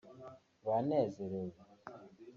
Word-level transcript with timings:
banezerewe 0.65 1.61